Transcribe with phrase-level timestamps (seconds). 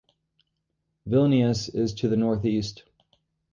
[1.07, 2.85] Vilnius is to the northeast.